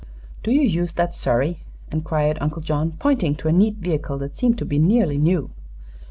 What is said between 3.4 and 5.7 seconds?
a neat vehicle that seemed to be nearly new.